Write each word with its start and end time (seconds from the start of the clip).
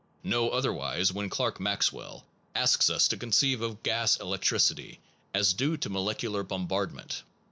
No 0.23 0.49
otherwise 0.49 1.13
when 1.13 1.29
Clerk 1.29 1.59
Maxwell 1.59 2.25
asks 2.55 2.89
us 2.89 3.07
to 3.09 3.17
conceive 3.17 3.61
of 3.61 3.83
gas 3.83 4.17
elec 4.17 4.39
tricity 4.41 4.97
as 5.31 5.53
due 5.53 5.77
to 5.77 5.89
molecular 5.91 6.41
bombardment. 6.41 7.21